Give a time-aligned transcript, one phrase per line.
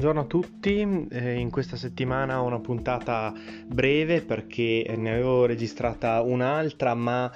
[0.00, 3.34] Buongiorno a tutti, eh, in questa settimana ho una puntata
[3.66, 7.30] breve perché ne avevo registrata un'altra ma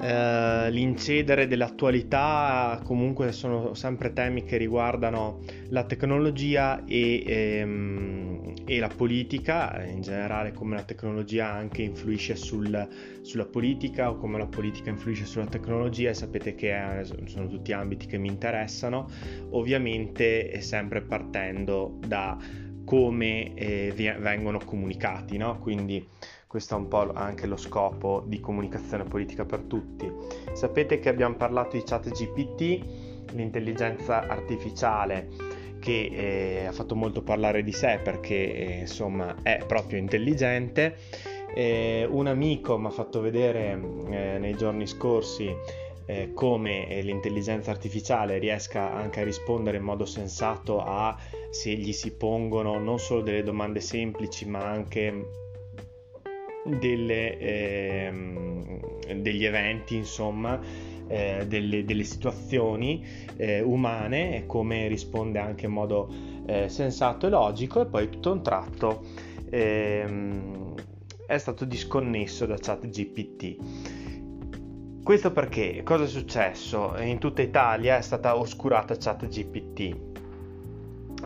[0.00, 8.29] eh, l'incedere dell'attualità comunque sono sempre temi che riguardano la tecnologia e, ehm,
[8.70, 12.88] e, la politica, in generale come la tecnologia anche influisce sul,
[13.20, 18.06] sulla politica o come la politica influisce sulla tecnologia sapete che è, sono tutti ambiti
[18.06, 19.10] che mi interessano,
[19.50, 22.38] ovviamente sempre partendo da
[22.84, 25.58] come eh, vengono comunicati, no?
[25.58, 26.06] quindi
[26.46, 30.08] questo è un po' anche lo scopo di comunicazione politica per tutti.
[30.52, 35.49] Sapete che abbiamo parlato di chat GPT, l'intelligenza artificiale
[35.80, 40.96] che eh, ha fatto molto parlare di sé perché eh, insomma è proprio intelligente.
[41.54, 43.72] Eh, un amico mi ha fatto vedere
[44.10, 45.52] eh, nei giorni scorsi
[46.06, 51.16] eh, come eh, l'intelligenza artificiale riesca anche a rispondere in modo sensato a
[51.50, 55.38] se gli si pongono non solo delle domande semplici ma anche
[56.64, 58.80] delle, ehm,
[59.20, 60.60] degli eventi, insomma,
[61.10, 63.04] eh, delle, delle, situazioni
[63.36, 66.08] eh, umane e come risponde anche in modo
[66.46, 69.02] eh, sensato e logico e poi tutto un tratto
[69.50, 70.74] ehm,
[71.26, 73.56] è stato disconnesso da chat GPT.
[75.02, 76.94] Questo perché cosa è successo?
[77.00, 79.96] In tutta Italia è stata oscurata chat GPT.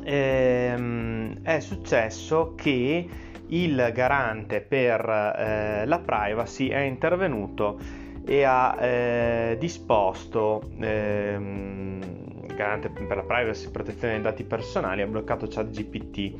[0.02, 3.08] Ehm, è successo che
[3.48, 13.16] il garante per eh, la privacy è intervenuto e ha eh, disposto ehm, garante per
[13.16, 16.32] la privacy e protezione dei dati personali ha bloccato ChatGPT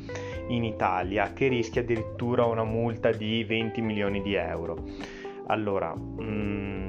[0.47, 4.83] in Italia che rischia addirittura una multa di 20 milioni di euro.
[5.47, 6.87] Allora, mm,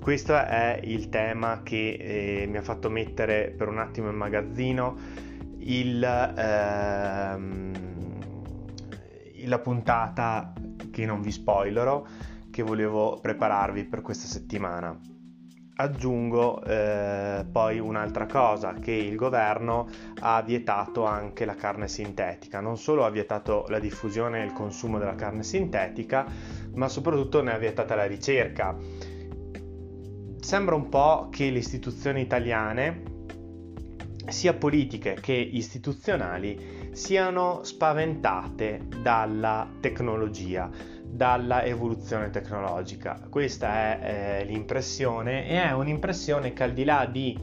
[0.00, 4.96] questo è il tema che eh, mi ha fatto mettere per un attimo in magazzino
[5.58, 7.72] il, ehm,
[9.46, 10.52] la puntata
[10.90, 12.04] che non vi spoilerò
[12.54, 14.96] che volevo prepararvi per questa settimana.
[15.76, 19.88] Aggiungo eh, poi un'altra cosa, che il governo
[20.20, 25.00] ha vietato anche la carne sintetica, non solo ha vietato la diffusione e il consumo
[25.00, 26.26] della carne sintetica,
[26.74, 28.76] ma soprattutto ne ha vietata la ricerca.
[30.38, 33.02] Sembra un po' che le istituzioni italiane
[34.28, 40.70] sia politiche che istituzionali siano spaventate dalla tecnologia,
[41.02, 43.20] dalla evoluzione tecnologica.
[43.28, 47.38] Questa è eh, l'impressione e è un'impressione che al di là di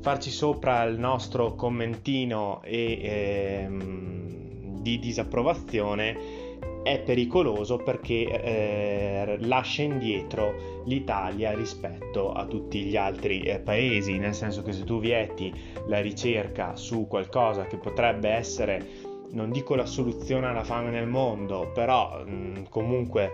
[0.00, 6.39] farci sopra il nostro commentino e ehm, di disapprovazione
[6.82, 14.34] è pericoloso perché eh, lascia indietro l'Italia rispetto a tutti gli altri eh, paesi, nel
[14.34, 15.52] senso che se tu vieti
[15.86, 18.86] la ricerca su qualcosa che potrebbe essere,
[19.32, 23.30] non dico la soluzione alla fame nel mondo, però mh, comunque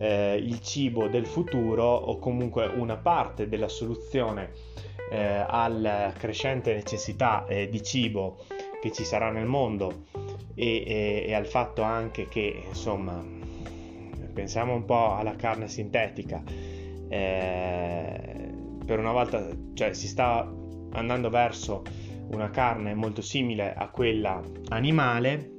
[0.00, 4.52] eh, il cibo del futuro o comunque una parte della soluzione
[5.10, 8.38] eh, alla crescente necessità eh, di cibo
[8.80, 10.06] che ci sarà nel mondo
[10.54, 13.22] e, e, e al fatto anche che insomma
[14.32, 16.42] pensiamo un po' alla carne sintetica
[17.08, 18.52] eh,
[18.84, 20.50] per una volta cioè si sta
[20.92, 21.82] andando verso
[22.30, 25.50] una carne molto simile a quella animale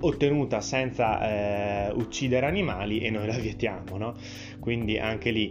[0.00, 4.14] ottenuta senza eh, uccidere animali e noi la vietiamo no?
[4.60, 5.50] quindi anche lì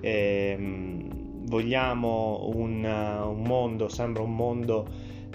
[0.00, 4.88] ehm, vogliamo un, un mondo sembra un mondo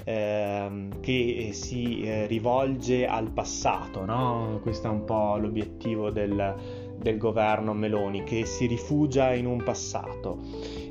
[0.04, 4.60] ehm, che si eh, rivolge al passato, no?
[4.62, 6.56] questo è un po' l'obiettivo del,
[6.98, 10.40] del governo Meloni, che si rifugia in un passato.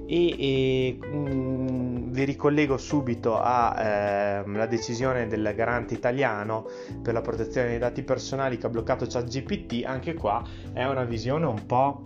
[0.06, 6.66] E, e mh, mm, vi ricollego subito alla eh, decisione del garante italiano
[7.02, 10.42] per la protezione dei dati personali che ha bloccato ChatGPT, anche qua
[10.72, 12.04] è una visione un po'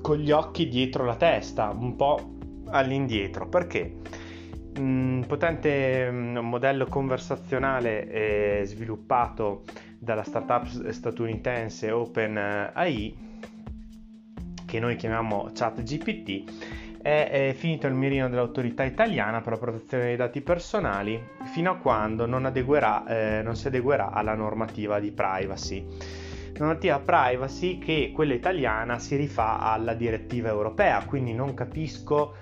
[0.00, 3.96] con gli occhi dietro la testa, un po' all'indietro, perché?
[4.78, 9.64] Un potente mm, modello conversazionale sviluppato
[9.98, 13.28] dalla startup statunitense OpenAI
[14.66, 20.16] che noi chiamiamo ChatGPT è, è finito il mirino dell'autorità italiana per la protezione dei
[20.16, 21.20] dati personali
[21.52, 25.86] fino a quando non, adeguerà, eh, non si adeguerà alla normativa di privacy.
[26.58, 32.34] Normativa privacy che quella italiana si rifà alla direttiva europea, quindi non capisco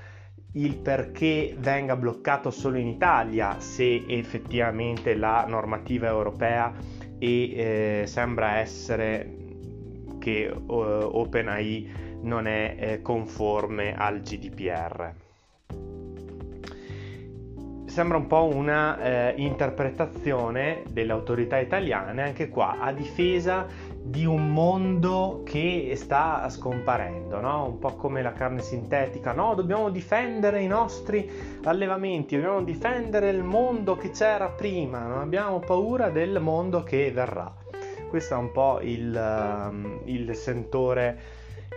[0.58, 6.74] il perché venga bloccato solo in Italia se effettivamente la normativa europea
[7.18, 9.34] e eh, sembra essere
[10.18, 15.12] che uh, OpenAI non è eh, conforme al GDPR.
[17.86, 23.66] Sembra un po' una eh, interpretazione delle autorità italiane anche qua a difesa
[24.02, 27.66] di un mondo che sta scomparendo, no?
[27.66, 29.54] un po' come la carne sintetica, no?
[29.54, 31.30] dobbiamo difendere i nostri
[31.64, 37.54] allevamenti, dobbiamo difendere il mondo che c'era prima, non abbiamo paura del mondo che verrà.
[38.08, 41.18] Questo è un po' il, um, il sentore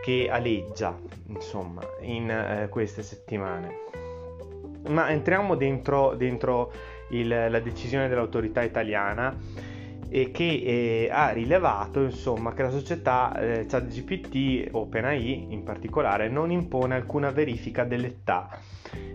[0.01, 0.97] che aleggia,
[1.27, 3.79] insomma, in uh, queste settimane.
[4.88, 6.71] Ma entriamo dentro, dentro
[7.09, 9.38] il, la decisione dell'autorità italiana
[10.13, 16.52] e che eh, ha rilevato insomma, che la società eh, ChatGPT OpenAI in particolare non
[16.52, 18.60] impone alcuna verifica dell'età,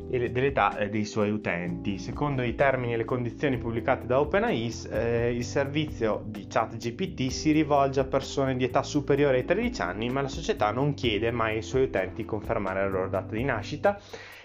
[0.08, 1.98] dell'età eh, dei suoi utenti.
[1.98, 7.52] Secondo i termini e le condizioni pubblicate da OpenAI, eh, il servizio di ChatGPT si
[7.52, 11.56] rivolge a persone di età superiore ai 13 anni, ma la società non chiede mai
[11.56, 14.00] ai suoi utenti confermare la loro data di nascita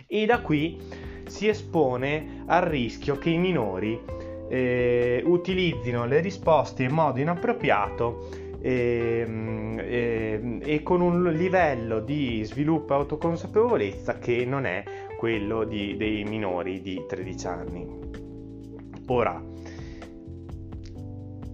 [0.05, 0.77] e da qui
[1.27, 3.97] si espone al rischio che i minori
[4.51, 8.27] eh, utilizzino le risposte in modo inappropriato
[8.59, 14.83] e, ehm, e, ehm, e, con un livello di sviluppo e autoconsapevolezza che non è
[15.17, 17.99] quello di, dei minori di 13 anni.
[19.07, 19.41] Ora,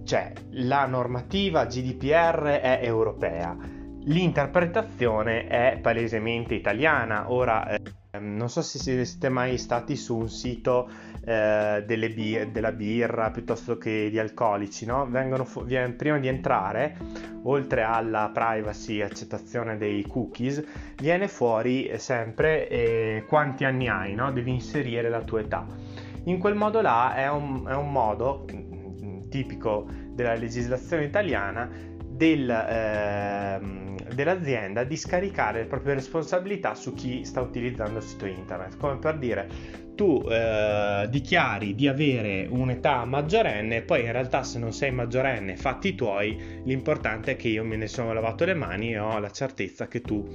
[0.04, 3.56] cioè, la normativa GDPR è europea,
[4.04, 7.30] l'interpretazione è palesemente italiana.
[7.30, 7.80] Ora, eh,
[8.16, 10.88] non so se siete mai stati su un sito
[11.24, 15.06] eh, bir- della birra piuttosto che di alcolici, no?
[15.44, 16.96] Fu- viene, prima di entrare,
[17.42, 20.64] oltre alla privacy accettazione dei cookies,
[20.96, 24.32] viene fuori sempre eh, quanti anni hai, no?
[24.32, 25.66] Devi inserire la tua età.
[26.24, 31.68] In quel modo là è un, è un modo mm, tipico della legislazione italiana
[32.18, 38.76] del, eh, dell'azienda di scaricare le proprie responsabilità su chi sta utilizzando il sito internet.
[38.76, 39.48] Come per dire,
[39.94, 45.94] tu eh, dichiari di avere un'età maggiorenne, poi in realtà se non sei maggiorenne, fatti
[45.94, 49.88] tuoi, l'importante è che io me ne sono lavato le mani e ho la certezza
[49.88, 50.26] che tu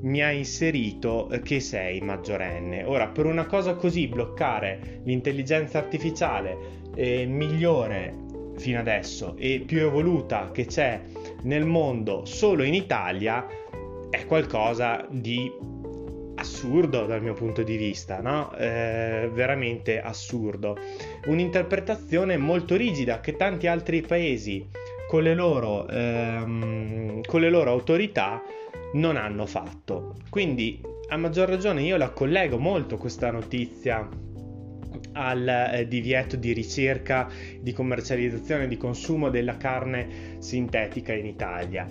[0.00, 2.84] mi hai inserito che sei maggiorenne.
[2.84, 6.56] Ora, per una cosa così, bloccare l'intelligenza artificiale
[6.94, 8.24] eh, migliore
[8.56, 11.00] fino adesso e più evoluta che c'è
[11.46, 13.46] nel mondo solo in Italia
[14.10, 15.50] è qualcosa di
[16.36, 18.54] assurdo dal mio punto di vista, no?
[18.56, 20.76] Eh, veramente assurdo.
[21.26, 24.68] Un'interpretazione molto rigida che tanti altri paesi
[25.08, 28.42] con le loro, ehm, con le loro autorità
[28.94, 30.16] non hanno fatto.
[30.28, 34.06] Quindi a maggior ragione io la collego molto questa notizia
[35.12, 37.28] al eh, divieto di ricerca,
[37.60, 41.86] di commercializzazione di consumo della carne sintetica in Italia.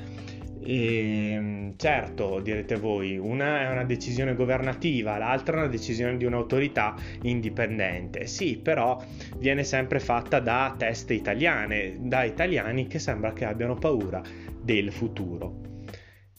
[0.65, 6.25] E, ehm, certo, direte voi, una è una decisione governativa, l'altra è una decisione di
[6.25, 8.25] un'autorità indipendente.
[8.25, 9.01] Sì, però
[9.37, 14.21] viene sempre fatta da teste italiane, da italiani che sembra che abbiano paura
[14.59, 15.61] del futuro.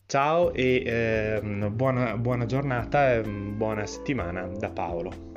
[0.06, 5.35] Ciao e eh, buona, buona giornata e buona settimana da Paolo.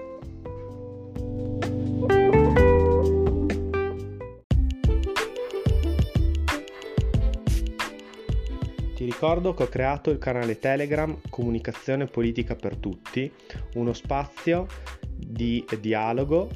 [9.19, 13.29] Ricordo che ho creato il canale Telegram Comunicazione Politica per Tutti,
[13.73, 14.65] uno spazio
[15.13, 16.49] di dialogo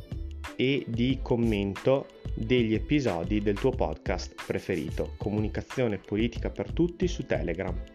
[0.56, 7.93] e di commento degli episodi del tuo podcast preferito, Comunicazione Politica per Tutti su Telegram.